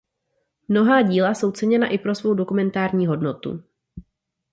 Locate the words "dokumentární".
2.33-3.07